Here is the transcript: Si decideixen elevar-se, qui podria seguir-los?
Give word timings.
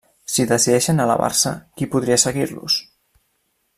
Si 0.35 0.45
decideixen 0.51 1.03
elevar-se, 1.03 1.53
qui 1.81 1.89
podria 1.97 2.19
seguir-los? 2.25 2.79